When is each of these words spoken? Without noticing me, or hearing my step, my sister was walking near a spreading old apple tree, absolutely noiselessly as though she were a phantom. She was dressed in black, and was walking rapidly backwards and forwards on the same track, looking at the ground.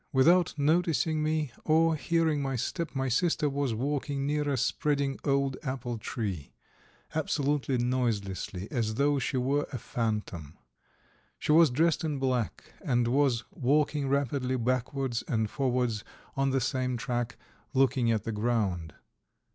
Without 0.11 0.55
noticing 0.57 1.21
me, 1.21 1.51
or 1.63 1.95
hearing 1.95 2.41
my 2.41 2.55
step, 2.55 2.95
my 2.95 3.07
sister 3.07 3.47
was 3.47 3.75
walking 3.75 4.25
near 4.25 4.49
a 4.49 4.57
spreading 4.57 5.19
old 5.23 5.57
apple 5.61 5.99
tree, 5.99 6.53
absolutely 7.13 7.77
noiselessly 7.77 8.67
as 8.71 8.95
though 8.95 9.19
she 9.19 9.37
were 9.37 9.67
a 9.71 9.77
phantom. 9.77 10.57
She 11.37 11.51
was 11.51 11.69
dressed 11.69 12.03
in 12.03 12.17
black, 12.17 12.63
and 12.83 13.07
was 13.09 13.43
walking 13.51 14.07
rapidly 14.09 14.57
backwards 14.57 15.21
and 15.27 15.51
forwards 15.51 16.03
on 16.35 16.49
the 16.49 16.61
same 16.61 16.97
track, 16.97 17.37
looking 17.75 18.09
at 18.11 18.23
the 18.23 18.31
ground. 18.31 18.95